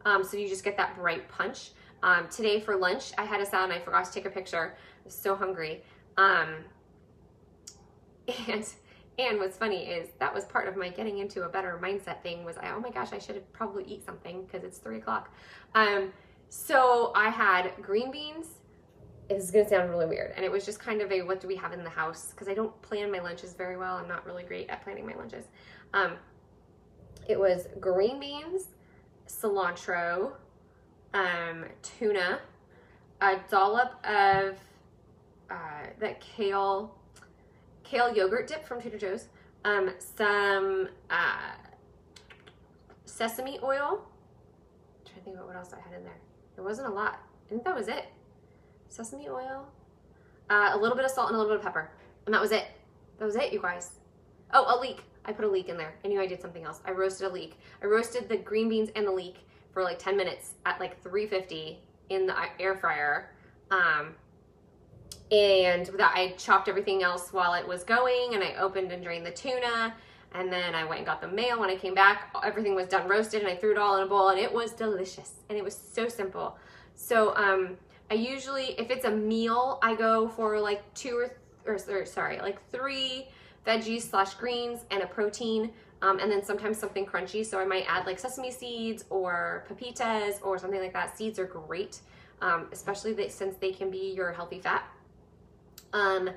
Um, 0.05 0.23
so 0.23 0.37
you 0.37 0.47
just 0.47 0.63
get 0.63 0.77
that 0.77 0.95
bright 0.95 1.27
punch. 1.29 1.71
Um, 2.03 2.27
today 2.29 2.59
for 2.59 2.75
lunch, 2.75 3.11
I 3.17 3.23
had 3.23 3.41
a 3.41 3.45
salad 3.45 3.71
and 3.71 3.79
I 3.79 3.83
forgot 3.83 4.05
to 4.05 4.11
take 4.11 4.25
a 4.25 4.29
picture. 4.29 4.75
I 4.77 5.01
was 5.05 5.13
so 5.13 5.35
hungry. 5.35 5.83
Um, 6.17 6.55
and 8.47 8.65
and 9.19 9.37
what's 9.37 9.57
funny 9.57 9.85
is 9.85 10.09
that 10.19 10.33
was 10.33 10.43
part 10.45 10.67
of 10.67 10.75
my 10.75 10.89
getting 10.89 11.19
into 11.19 11.43
a 11.43 11.49
better 11.49 11.79
mindset 11.81 12.23
thing 12.23 12.43
was 12.43 12.57
I, 12.57 12.71
oh 12.71 12.79
my 12.79 12.89
gosh, 12.89 13.13
I 13.13 13.19
should 13.19 13.35
have 13.35 13.53
probably 13.53 13.83
eat 13.83 14.03
something 14.03 14.43
because 14.43 14.63
it's 14.63 14.79
three 14.79 14.97
o'clock. 14.97 15.31
Um, 15.75 16.11
so 16.55 17.11
I 17.15 17.29
had 17.29 17.71
green 17.81 18.11
beans. 18.11 18.45
This 19.27 19.45
is 19.45 19.49
gonna 19.49 19.67
sound 19.67 19.89
really 19.89 20.05
weird. 20.05 20.33
And 20.35 20.45
it 20.45 20.51
was 20.51 20.63
just 20.63 20.79
kind 20.79 21.01
of 21.01 21.11
a 21.11 21.23
what 21.23 21.41
do 21.41 21.47
we 21.47 21.55
have 21.55 21.73
in 21.73 21.83
the 21.83 21.89
house? 21.89 22.27
Because 22.29 22.47
I 22.47 22.53
don't 22.53 22.79
plan 22.83 23.11
my 23.11 23.17
lunches 23.17 23.53
very 23.53 23.75
well. 23.75 23.95
I'm 23.97 24.07
not 24.07 24.23
really 24.23 24.43
great 24.43 24.69
at 24.69 24.83
planning 24.83 25.03
my 25.03 25.15
lunches. 25.15 25.45
Um, 25.95 26.13
it 27.27 27.39
was 27.39 27.67
green 27.79 28.19
beans, 28.19 28.67
cilantro, 29.27 30.33
um, 31.15 31.65
tuna, 31.81 32.39
a 33.19 33.37
dollop 33.49 34.05
of 34.05 34.55
uh, 35.49 35.87
that 35.99 36.21
kale 36.21 36.95
kale 37.83 38.15
yogurt 38.15 38.47
dip 38.47 38.63
from 38.63 38.79
Trader 38.79 38.99
Joe's, 38.99 39.27
um, 39.65 39.89
some 39.97 40.87
uh, 41.09 41.53
sesame 43.05 43.57
oil. 43.63 44.03
I'm 44.03 45.03
trying 45.03 45.15
to 45.15 45.21
think 45.21 45.35
about 45.35 45.47
what 45.47 45.55
else 45.55 45.73
I 45.73 45.79
had 45.79 45.97
in 45.97 46.03
there. 46.03 46.19
There 46.55 46.63
wasn't 46.63 46.87
a 46.87 46.91
lot. 46.91 47.19
I 47.45 47.49
think 47.49 47.63
that 47.63 47.75
was 47.75 47.87
it. 47.87 48.05
Sesame 48.89 49.27
oil, 49.27 49.65
uh, 50.49 50.71
a 50.73 50.77
little 50.77 50.95
bit 50.95 51.05
of 51.05 51.11
salt 51.11 51.29
and 51.29 51.35
a 51.35 51.39
little 51.39 51.53
bit 51.53 51.59
of 51.59 51.65
pepper, 51.65 51.89
and 52.25 52.33
that 52.33 52.41
was 52.41 52.51
it. 52.51 52.67
That 53.17 53.25
was 53.25 53.35
it, 53.35 53.51
you 53.51 53.61
guys. 53.61 53.99
Oh, 54.53 54.77
a 54.77 54.79
leek. 54.79 55.01
I 55.25 55.31
put 55.31 55.45
a 55.45 55.47
leek 55.47 55.69
in 55.69 55.77
there. 55.77 55.95
I 56.03 56.09
knew 56.09 56.21
I 56.21 56.27
did 56.27 56.41
something 56.41 56.63
else. 56.63 56.81
I 56.85 56.91
roasted 56.91 57.27
a 57.27 57.33
leek. 57.33 57.57
I 57.81 57.87
roasted 57.87 58.29
the 58.29 58.37
green 58.37 58.69
beans 58.69 58.89
and 58.95 59.07
the 59.07 59.11
leek 59.11 59.37
for 59.71 59.83
like 59.83 59.97
10 59.97 60.15
minutes 60.17 60.53
at 60.65 60.79
like 60.79 61.01
350 61.01 61.79
in 62.09 62.27
the 62.27 62.35
air 62.59 62.75
fryer. 62.75 63.31
Um, 63.71 64.15
and 65.31 65.87
that 65.97 66.13
I 66.15 66.33
chopped 66.37 66.67
everything 66.67 67.01
else 67.01 67.33
while 67.33 67.53
it 67.53 67.67
was 67.67 67.83
going 67.83 68.35
and 68.35 68.43
I 68.43 68.55
opened 68.55 68.91
and 68.91 69.03
drained 69.03 69.25
the 69.25 69.31
tuna 69.31 69.95
and 70.33 70.51
then 70.51 70.73
I 70.75 70.83
went 70.83 70.99
and 70.99 71.05
got 71.05 71.21
the 71.21 71.27
mail. 71.27 71.59
when 71.59 71.69
I 71.69 71.75
came 71.75 71.93
back 71.93 72.35
everything 72.43 72.75
was 72.75 72.87
done 72.87 73.07
roasted 73.07 73.41
and 73.41 73.49
I 73.49 73.55
threw 73.55 73.71
it 73.71 73.77
all 73.77 73.97
in 73.97 74.03
a 74.03 74.07
bowl 74.07 74.29
and 74.29 74.39
it 74.39 74.51
was 74.51 74.71
delicious 74.71 75.31
and 75.49 75.57
it 75.57 75.63
was 75.63 75.75
so 75.75 76.07
simple 76.07 76.57
so 76.95 77.35
um 77.35 77.77
I 78.11 78.15
usually 78.15 78.79
if 78.79 78.89
it's 78.89 79.05
a 79.05 79.11
meal 79.11 79.79
I 79.81 79.95
go 79.95 80.27
for 80.27 80.59
like 80.59 80.81
two 80.93 81.17
or, 81.65 81.73
or, 81.73 81.79
or 81.89 82.05
sorry 82.05 82.39
like 82.39 82.59
three 82.71 83.27
veggies 83.65 84.01
slash 84.01 84.33
greens 84.35 84.81
and 84.91 85.01
a 85.01 85.07
protein 85.07 85.71
um, 86.01 86.19
and 86.19 86.29
then 86.29 86.43
sometimes 86.43 86.77
something 86.77 87.05
crunchy 87.05 87.45
so 87.45 87.59
I 87.59 87.65
might 87.65 87.85
add 87.87 88.05
like 88.05 88.19
sesame 88.19 88.51
seeds 88.51 89.05
or 89.09 89.65
pepitas 89.69 90.43
or 90.43 90.57
something 90.57 90.81
like 90.81 90.93
that 90.93 91.17
seeds 91.17 91.39
are 91.39 91.45
great 91.45 92.01
um, 92.41 92.67
especially 92.73 93.13
they, 93.13 93.29
since 93.29 93.55
they 93.55 93.71
can 93.71 93.89
be 93.89 94.13
your 94.13 94.33
healthy 94.33 94.59
fat 94.59 94.83
um, 95.93 96.29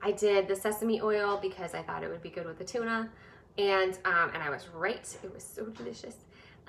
I 0.00 0.12
did 0.12 0.46
the 0.46 0.54
sesame 0.54 1.00
oil 1.00 1.38
because 1.40 1.74
I 1.74 1.82
thought 1.82 2.04
it 2.04 2.10
would 2.10 2.22
be 2.22 2.30
good 2.30 2.46
with 2.46 2.58
the 2.58 2.64
tuna. 2.64 3.10
And, 3.58 3.98
um, 4.04 4.30
and 4.32 4.42
I 4.42 4.50
was 4.50 4.68
right. 4.68 5.16
It 5.22 5.34
was 5.34 5.42
so 5.42 5.66
delicious. 5.66 6.14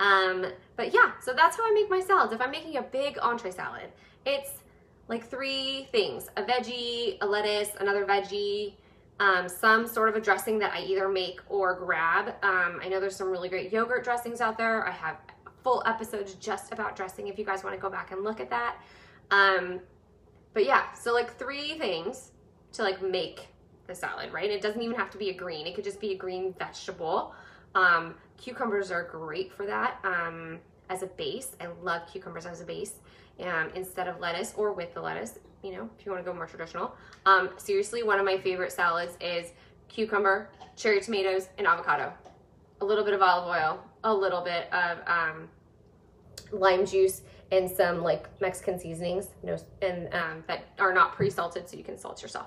Um, 0.00 0.46
but 0.76 0.92
yeah, 0.92 1.12
so 1.20 1.32
that's 1.32 1.56
how 1.56 1.62
I 1.62 1.72
make 1.72 1.88
my 1.88 2.00
salads. 2.00 2.32
If 2.32 2.40
I'm 2.40 2.50
making 2.50 2.76
a 2.76 2.82
big 2.82 3.18
entree 3.20 3.50
salad, 3.50 3.90
it's 4.26 4.50
like 5.08 5.28
three 5.28 5.88
things, 5.92 6.28
a 6.36 6.42
veggie, 6.42 7.18
a 7.20 7.26
lettuce, 7.26 7.70
another 7.80 8.04
veggie, 8.04 8.74
um, 9.20 9.48
some 9.48 9.86
sort 9.86 10.08
of 10.08 10.16
a 10.16 10.20
dressing 10.20 10.58
that 10.60 10.72
I 10.72 10.82
either 10.82 11.08
make 11.08 11.40
or 11.48 11.74
grab. 11.74 12.28
Um, 12.42 12.80
I 12.82 12.88
know 12.88 12.98
there's 13.00 13.16
some 13.16 13.30
really 13.30 13.48
great 13.48 13.70
yogurt 13.70 14.02
dressings 14.02 14.40
out 14.40 14.56
there. 14.56 14.86
I 14.86 14.90
have 14.90 15.18
full 15.62 15.82
episodes 15.84 16.34
just 16.34 16.72
about 16.72 16.96
dressing 16.96 17.28
if 17.28 17.38
you 17.38 17.44
guys 17.44 17.62
want 17.62 17.76
to 17.76 17.80
go 17.80 17.90
back 17.90 18.12
and 18.12 18.24
look 18.24 18.40
at 18.40 18.48
that. 18.50 18.76
Um, 19.30 19.80
but 20.54 20.64
yeah, 20.64 20.92
so 20.94 21.12
like 21.12 21.36
three 21.36 21.74
things 21.74 22.32
to 22.72 22.82
like 22.82 23.02
make 23.02 23.48
salad, 23.94 24.32
right? 24.32 24.50
It 24.50 24.60
doesn't 24.60 24.80
even 24.80 24.96
have 24.96 25.10
to 25.10 25.18
be 25.18 25.30
a 25.30 25.34
green. 25.34 25.66
It 25.66 25.74
could 25.74 25.84
just 25.84 26.00
be 26.00 26.12
a 26.12 26.16
green 26.16 26.54
vegetable. 26.58 27.34
Um, 27.74 28.14
cucumbers 28.36 28.90
are 28.90 29.04
great 29.04 29.52
for 29.52 29.66
that 29.66 29.98
um, 30.04 30.58
as 30.88 31.02
a 31.02 31.06
base. 31.06 31.56
I 31.60 31.68
love 31.82 32.02
cucumbers 32.10 32.46
as 32.46 32.60
a 32.60 32.64
base 32.64 32.94
um, 33.40 33.70
instead 33.74 34.08
of 34.08 34.18
lettuce 34.20 34.54
or 34.56 34.72
with 34.72 34.92
the 34.94 35.00
lettuce, 35.00 35.38
you 35.62 35.72
know, 35.72 35.88
if 35.98 36.04
you 36.04 36.12
want 36.12 36.24
to 36.24 36.30
go 36.30 36.34
more 36.34 36.46
traditional. 36.46 36.94
Um, 37.26 37.50
seriously, 37.56 38.02
one 38.02 38.18
of 38.18 38.24
my 38.24 38.38
favorite 38.38 38.72
salads 38.72 39.16
is 39.20 39.52
cucumber, 39.88 40.50
cherry 40.76 41.00
tomatoes, 41.00 41.48
and 41.58 41.66
avocado. 41.66 42.12
A 42.80 42.84
little 42.84 43.04
bit 43.04 43.14
of 43.14 43.22
olive 43.22 43.48
oil, 43.48 43.84
a 44.04 44.14
little 44.14 44.42
bit 44.42 44.72
of 44.72 44.98
um, 45.06 45.48
lime 46.52 46.86
juice, 46.86 47.22
and 47.52 47.70
some 47.70 48.02
like 48.02 48.28
Mexican 48.40 48.78
seasonings, 48.78 49.28
no, 49.42 49.58
and 49.82 50.12
um, 50.14 50.44
that 50.46 50.64
are 50.78 50.94
not 50.94 51.12
pre-salted, 51.12 51.68
so 51.68 51.76
you 51.76 51.84
can 51.84 51.98
salt 51.98 52.22
yourself. 52.22 52.46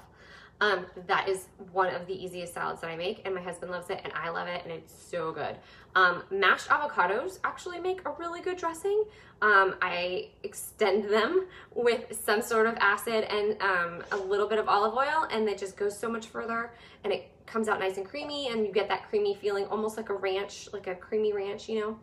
Um, 0.64 0.86
that 1.08 1.28
is 1.28 1.48
one 1.74 1.94
of 1.94 2.08
the 2.08 2.14
easiest 2.14 2.54
salads 2.54 2.80
that 2.80 2.90
I 2.90 2.96
make, 2.96 3.22
and 3.26 3.36
my 3.36 3.42
husband 3.42 3.70
loves 3.70 3.90
it, 3.90 4.00
and 4.06 4.14
I 4.14 4.30
love 4.30 4.48
it, 4.48 4.62
and 4.64 4.72
it's 4.72 4.94
so 4.94 5.34
good. 5.34 5.58
Um, 5.94 6.24
mashed 6.32 6.70
avocados 6.70 7.40
actually 7.44 7.82
make 7.82 8.00
a 8.08 8.12
really 8.18 8.40
good 8.40 8.56
dressing. 8.56 9.04
Um, 9.42 9.76
I 9.82 10.30
extend 10.44 11.12
them 11.12 11.48
with 11.76 12.18
some 12.18 12.42
sort 12.42 12.66
of 12.68 12.76
acid 12.80 13.26
and 13.26 13.62
um, 13.62 14.04
a 14.14 14.16
little 14.16 14.48
bit 14.48 14.58
of 14.58 14.70
olive 14.70 14.94
oil, 14.96 15.28
and 15.30 15.50
it 15.50 15.58
just 15.58 15.76
goes 15.76 16.00
so 16.00 16.10
much 16.10 16.28
further, 16.28 16.72
and 17.04 17.12
it 17.12 17.30
comes 17.46 17.68
out 17.68 17.82
nice 17.82 17.98
and 17.98 18.06
creamy, 18.06 18.48
and 18.48 18.66
you 18.66 18.72
get 18.72 18.88
that 18.88 19.10
creamy 19.10 19.36
feeling, 19.36 19.66
almost 19.66 19.98
like 19.98 20.08
a 20.08 20.16
ranch, 20.16 20.70
like 20.72 20.88
a 20.88 20.96
creamy 20.96 21.34
ranch, 21.34 21.68
you 21.68 21.82
know? 21.82 22.00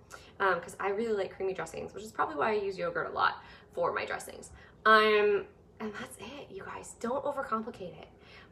Because 0.55 0.75
um, 0.75 0.87
I 0.87 0.91
really 0.91 1.15
like 1.15 1.35
creamy 1.35 1.55
dressings, 1.55 1.95
which 1.95 2.05
is 2.05 2.13
probably 2.13 2.37
why 2.37 2.51
I 2.51 2.57
use 2.57 2.77
yogurt 2.77 3.09
a 3.11 3.15
lot 3.15 3.43
for 3.73 3.95
my 3.95 4.05
dressings. 4.05 4.51
Um, 4.85 5.47
and 5.81 5.95
that's 5.95 6.19
it, 6.19 6.51
you 6.51 6.63
guys. 6.63 6.95
Don't 7.01 7.25
overcomplicate 7.25 7.99
it. 7.99 8.09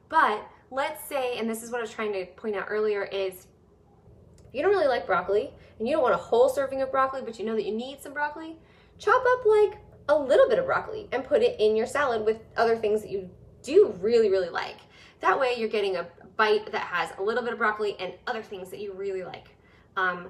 But 0.09 0.47
let's 0.71 1.05
say, 1.09 1.39
and 1.39 1.49
this 1.49 1.63
is 1.63 1.71
what 1.71 1.79
I 1.79 1.83
was 1.83 1.91
trying 1.91 2.13
to 2.13 2.27
point 2.27 2.57
out 2.57 2.67
earlier, 2.69 3.05
is 3.05 3.47
you 4.53 4.63
don't 4.63 4.71
really 4.71 4.89
like 4.89 5.07
broccoli 5.07 5.51
and 5.79 5.87
you 5.87 5.95
don't 5.95 6.03
want 6.03 6.15
a 6.15 6.19
whole 6.19 6.49
serving 6.49 6.83
of 6.83 6.91
broccoli, 6.91 7.23
but 7.23 7.39
you 7.39 7.45
know 7.45 7.55
that 7.55 7.65
you 7.65 7.75
need 7.75 8.01
some 8.01 8.13
broccoli, 8.13 8.57
chop 8.99 9.23
up 9.23 9.47
like 9.47 9.79
a 10.09 10.19
little 10.19 10.49
bit 10.49 10.59
of 10.59 10.67
broccoli 10.67 11.09
and 11.13 11.25
put 11.25 11.43
it 11.43 11.57
in 11.61 11.77
your 11.77 11.87
salad 11.87 12.25
with 12.25 12.39
other 12.57 12.77
things 12.77 13.03
that 13.03 13.11
you 13.11 13.29
do 13.63 13.95
really, 14.01 14.31
really 14.31 14.49
like. 14.49 14.79
That 15.21 15.39
way 15.39 15.55
you're 15.59 15.69
getting 15.69 15.97
a 15.97 16.07
bite 16.37 16.71
that 16.73 16.83
has 16.83 17.11
a 17.19 17.23
little 17.23 17.43
bit 17.43 17.53
of 17.53 17.59
broccoli 17.59 17.97
and 17.99 18.15
other 18.27 18.43
things 18.43 18.71
that 18.71 18.81
you 18.81 18.93
really 18.93 19.25
like. 19.25 19.49
Um, 19.97 20.29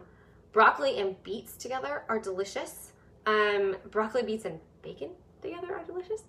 broccoli 0.52 0.98
and 0.98 1.22
beets 1.22 1.56
together 1.56 2.02
are 2.08 2.18
delicious. 2.18 2.92
Um, 3.26 3.76
broccoli, 3.90 4.22
beets, 4.22 4.46
and 4.46 4.58
bacon 4.82 5.10
together 5.42 5.74
are 5.76 5.84
delicious. 5.84 6.22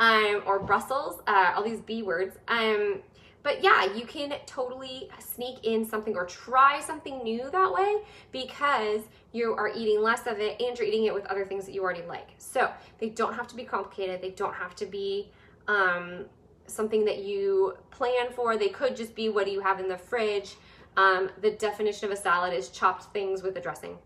Um, 0.00 0.42
or 0.46 0.58
Brussels, 0.58 1.20
uh, 1.26 1.52
all 1.54 1.64
these 1.64 1.80
B 1.80 2.02
words. 2.02 2.36
Um, 2.48 3.02
but 3.46 3.62
yeah, 3.62 3.94
you 3.94 4.06
can 4.06 4.34
totally 4.44 5.08
sneak 5.20 5.64
in 5.64 5.84
something 5.84 6.16
or 6.16 6.26
try 6.26 6.80
something 6.80 7.22
new 7.22 7.48
that 7.52 7.72
way 7.72 7.98
because 8.32 9.02
you 9.30 9.52
are 9.52 9.68
eating 9.68 10.02
less 10.02 10.26
of 10.26 10.40
it 10.40 10.60
and 10.60 10.76
you're 10.76 10.88
eating 10.88 11.04
it 11.04 11.14
with 11.14 11.24
other 11.26 11.44
things 11.44 11.64
that 11.66 11.72
you 11.72 11.80
already 11.80 12.02
like. 12.08 12.30
So 12.38 12.68
they 12.98 13.10
don't 13.10 13.34
have 13.34 13.46
to 13.46 13.54
be 13.54 13.62
complicated. 13.62 14.20
They 14.20 14.30
don't 14.30 14.54
have 14.54 14.74
to 14.74 14.86
be 14.86 15.30
um, 15.68 16.24
something 16.66 17.04
that 17.04 17.18
you 17.18 17.76
plan 17.92 18.32
for. 18.34 18.56
They 18.56 18.68
could 18.68 18.96
just 18.96 19.14
be 19.14 19.28
what 19.28 19.46
do 19.46 19.52
you 19.52 19.60
have 19.60 19.78
in 19.78 19.86
the 19.86 19.98
fridge. 19.98 20.56
Um, 20.96 21.30
the 21.40 21.52
definition 21.52 22.06
of 22.06 22.18
a 22.18 22.20
salad 22.20 22.52
is 22.52 22.70
chopped 22.70 23.12
things 23.12 23.44
with 23.44 23.56
a 23.56 23.60
dressing. 23.60 23.96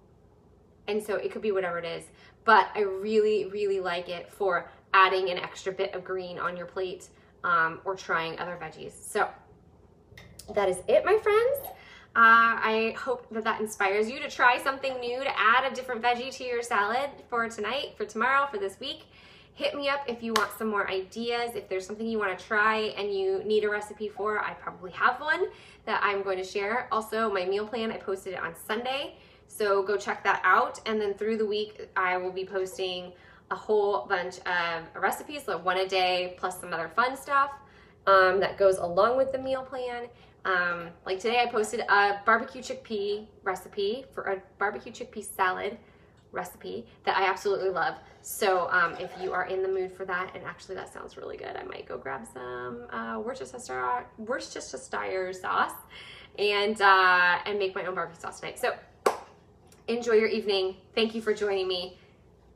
And 0.86 1.02
so 1.02 1.14
it 1.14 1.30
could 1.30 1.40
be 1.40 1.52
whatever 1.52 1.78
it 1.78 1.86
is. 1.86 2.04
But 2.44 2.68
I 2.74 2.80
really, 2.80 3.46
really 3.46 3.80
like 3.80 4.08
it 4.08 4.30
for 4.32 4.70
adding 4.92 5.30
an 5.30 5.38
extra 5.38 5.72
bit 5.72 5.94
of 5.94 6.04
green 6.04 6.38
on 6.38 6.56
your 6.56 6.66
plate 6.66 7.08
um, 7.44 7.80
or 7.84 7.94
trying 7.94 8.38
other 8.38 8.58
veggies. 8.60 8.92
So 8.92 9.28
that 10.54 10.68
is 10.68 10.78
it, 10.88 11.04
my 11.04 11.16
friends. 11.18 11.68
Uh, 12.16 12.58
I 12.62 12.96
hope 12.98 13.28
that 13.30 13.44
that 13.44 13.60
inspires 13.60 14.10
you 14.10 14.18
to 14.18 14.28
try 14.28 14.58
something 14.58 14.98
new, 14.98 15.22
to 15.22 15.38
add 15.38 15.70
a 15.70 15.74
different 15.74 16.02
veggie 16.02 16.34
to 16.38 16.44
your 16.44 16.60
salad 16.60 17.08
for 17.28 17.48
tonight, 17.48 17.94
for 17.96 18.04
tomorrow, 18.04 18.48
for 18.50 18.58
this 18.58 18.80
week. 18.80 19.04
Hit 19.54 19.76
me 19.76 19.88
up 19.88 20.00
if 20.08 20.22
you 20.22 20.32
want 20.32 20.50
some 20.58 20.68
more 20.68 20.90
ideas. 20.90 21.54
If 21.54 21.68
there's 21.68 21.86
something 21.86 22.06
you 22.06 22.18
want 22.18 22.36
to 22.36 22.44
try 22.44 22.94
and 22.96 23.14
you 23.14 23.44
need 23.44 23.62
a 23.62 23.68
recipe 23.68 24.08
for, 24.08 24.40
I 24.40 24.54
probably 24.54 24.90
have 24.92 25.20
one 25.20 25.46
that 25.84 26.00
I'm 26.02 26.22
going 26.22 26.38
to 26.38 26.44
share. 26.44 26.88
Also, 26.90 27.32
my 27.32 27.44
meal 27.44 27.66
plan, 27.66 27.92
I 27.92 27.98
posted 27.98 28.32
it 28.32 28.40
on 28.40 28.54
Sunday. 28.66 29.14
So 29.50 29.82
go 29.82 29.96
check 29.96 30.22
that 30.24 30.40
out. 30.44 30.80
And 30.86 31.00
then 31.00 31.12
through 31.14 31.36
the 31.36 31.46
week, 31.46 31.88
I 31.96 32.16
will 32.16 32.30
be 32.30 32.44
posting 32.44 33.12
a 33.50 33.56
whole 33.56 34.06
bunch 34.06 34.38
of 34.46 34.84
recipes, 34.94 35.48
like 35.48 35.64
one 35.64 35.78
a 35.78 35.88
day, 35.88 36.34
plus 36.38 36.60
some 36.60 36.72
other 36.72 36.88
fun 36.88 37.16
stuff 37.16 37.50
um, 38.06 38.38
that 38.38 38.56
goes 38.56 38.78
along 38.78 39.16
with 39.16 39.32
the 39.32 39.38
meal 39.38 39.62
plan. 39.62 40.06
Um, 40.44 40.90
like 41.04 41.18
today, 41.18 41.42
I 41.42 41.46
posted 41.46 41.80
a 41.80 42.20
barbecue 42.24 42.62
chickpea 42.62 43.26
recipe 43.42 44.06
for 44.14 44.22
a 44.22 44.42
barbecue 44.58 44.92
chickpea 44.92 45.24
salad 45.24 45.76
recipe 46.30 46.86
that 47.04 47.16
I 47.16 47.24
absolutely 47.28 47.70
love. 47.70 47.96
So 48.22 48.70
um, 48.70 48.94
if 49.00 49.10
you 49.20 49.32
are 49.32 49.46
in 49.46 49.62
the 49.62 49.68
mood 49.68 49.92
for 49.92 50.04
that, 50.06 50.30
and 50.36 50.44
actually 50.44 50.76
that 50.76 50.92
sounds 50.92 51.16
really 51.16 51.36
good, 51.36 51.56
I 51.56 51.64
might 51.64 51.88
go 51.88 51.98
grab 51.98 52.24
some 52.32 52.86
uh, 52.92 53.18
Worcestershire, 53.18 54.06
Worcestershire 54.16 55.32
sauce 55.32 55.74
and 56.38 56.80
uh, 56.80 57.38
and 57.44 57.58
make 57.58 57.74
my 57.74 57.84
own 57.84 57.96
barbecue 57.96 58.20
sauce 58.20 58.38
tonight. 58.38 58.60
So 58.60 58.72
enjoy 59.90 60.14
your 60.14 60.28
evening. 60.28 60.76
Thank 60.94 61.14
you 61.14 61.22
for 61.22 61.34
joining 61.34 61.68
me. 61.68 61.98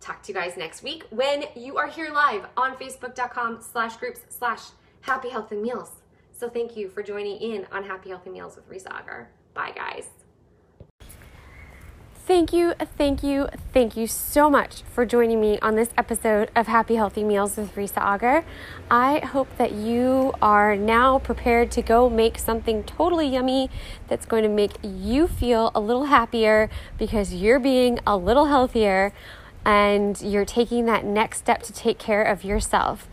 Talk 0.01 0.23
to 0.25 0.33
you 0.33 0.39
guys 0.39 0.57
next 0.57 0.83
week 0.83 1.05
when 1.11 1.45
you 1.57 1.77
are 1.77 1.87
here 1.87 2.13
live 2.13 2.47
on 2.57 2.77
facebook.com 2.77 3.63
slash 3.63 3.97
groups 3.97 4.21
slash 4.29 4.61
happy 5.01 5.31
healthy 5.31 5.57
meals. 5.57 5.91
So 6.33 6.49
thank 6.49 6.77
you 6.77 6.89
for 6.89 7.03
joining 7.03 7.39
in 7.39 7.67
on 7.73 7.85
Happy 7.85 8.11
Healthy 8.11 8.31
Meals 8.31 8.57
with 8.57 8.69
Risa 8.69 9.01
Agar. 9.01 9.31
Bye 9.55 9.73
guys. 9.75 10.24
Thank 12.27 12.55
you, 12.55 12.73
thank 12.97 13.23
you, 13.23 13.49
thank 13.75 13.99
you 13.99 14.07
so 14.07 14.49
much 14.49 14.81
for 14.95 15.05
joining 15.05 15.43
me 15.43 15.59
on 15.59 15.75
this 15.75 15.91
episode 15.99 16.51
of 16.57 16.67
Happy 16.67 16.95
Healthy 16.95 17.23
Meals 17.23 17.59
with 17.59 17.75
Risa 17.75 17.99
Agar. 18.15 18.47
I 18.91 19.19
hope 19.19 19.55
that 19.59 19.73
you 19.73 20.33
are 20.41 20.75
now 20.75 21.19
prepared 21.19 21.71
to 21.73 21.83
go 21.83 22.09
make 22.09 22.39
something 22.39 22.83
totally 22.85 23.29
yummy 23.29 23.69
that's 24.09 24.25
going 24.25 24.43
to 24.43 24.49
make 24.49 24.73
you 24.83 25.29
feel 25.29 25.71
a 25.75 25.81
little 25.81 26.07
happier 26.07 26.71
because 26.97 27.35
you're 27.35 27.59
being 27.59 27.99
a 28.07 28.17
little 28.17 28.47
healthier 28.47 29.13
and 29.67 30.19
you're 30.23 30.47
taking 30.47 30.87
that 30.87 31.05
next 31.05 31.41
step 31.41 31.63
to 31.65 31.75
take 31.75 31.99
care 31.99 32.23
of 32.23 32.43
yourself. 32.43 33.07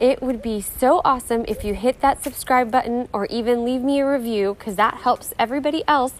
It 0.00 0.22
would 0.22 0.40
be 0.40 0.62
so 0.62 1.02
awesome 1.04 1.44
if 1.46 1.62
you 1.62 1.74
hit 1.74 2.00
that 2.00 2.24
subscribe 2.24 2.70
button 2.70 3.08
or 3.12 3.26
even 3.26 3.64
leave 3.64 3.82
me 3.82 4.00
a 4.00 4.10
review 4.10 4.54
because 4.58 4.76
that 4.76 4.94
helps 4.94 5.34
everybody 5.38 5.84
else 5.86 6.14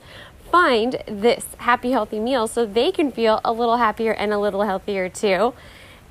find 0.51 1.03
this 1.07 1.45
happy, 1.59 1.91
healthy 1.91 2.21
meal 2.21 2.47
so 2.47 2.67
they 2.67 2.93
can 2.93 3.11
feel 3.13 3.41
a 3.45 3.53
little 3.53 3.77
happier 3.77 4.13
and 4.13 4.33
a 4.33 4.39
little 4.39 4.63
healthier 4.63 5.09
too. 5.09 5.55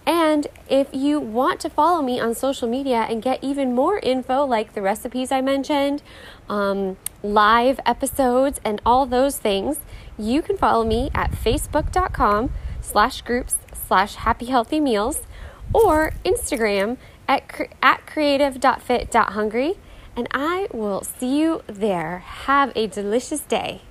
And 0.06 0.48
if 0.70 0.88
you 0.94 1.20
want 1.20 1.60
to 1.62 1.70
follow 1.70 2.02
me 2.02 2.20
on 2.20 2.36
social 2.36 2.70
media 2.70 3.08
and 3.10 3.24
get 3.24 3.44
even 3.44 3.74
more 3.74 3.98
info, 4.00 4.46
like 4.46 4.74
the 4.74 4.82
recipes 4.82 5.32
I 5.32 5.42
mentioned, 5.42 6.04
um, 6.48 6.98
live 7.24 7.80
episodes, 7.86 8.62
and 8.64 8.80
all 8.86 9.08
those 9.08 9.40
things, 9.40 9.80
you 10.18 10.42
can 10.44 10.58
follow 10.58 10.86
me 10.86 11.10
at 11.16 11.32
facebook.com 11.32 12.52
slash 12.82 13.22
groups 13.22 13.56
slash 13.88 14.16
happy 14.16 14.46
healthy 14.46 14.80
meals 14.80 15.22
or 15.74 16.14
Instagram 16.24 16.98
at, 17.28 17.44
at 17.82 18.06
creative.fit.hungry. 18.06 19.74
And 20.16 20.28
I 20.32 20.68
will 20.72 21.04
see 21.04 21.40
you 21.40 21.64
there. 21.68 22.20
Have 22.20 22.72
a 22.76 22.88
delicious 22.88 23.42
day. 23.42 23.82